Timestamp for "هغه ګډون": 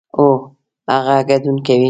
0.93-1.57